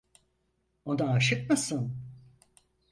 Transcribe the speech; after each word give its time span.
Ona 0.85 1.11
âşık 1.13 1.49
mısın? 1.49 1.95